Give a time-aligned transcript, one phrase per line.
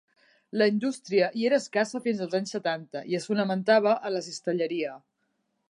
[0.61, 4.99] La indústria hi era escassa fins als anys setanta i es fonamentava en la cistelleria.